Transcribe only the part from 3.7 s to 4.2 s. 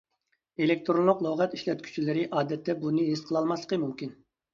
مۇمكىن.